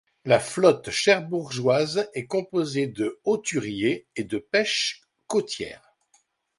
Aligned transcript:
La 0.25 0.39
flotte 0.39 0.89
cherbourgeoise 0.89 2.09
est 2.15 2.25
composée 2.25 2.87
de 2.87 3.19
hauturiers 3.23 4.07
et 4.15 4.23
de 4.23 4.39
pêche 4.39 5.03
côtière. 5.27 5.93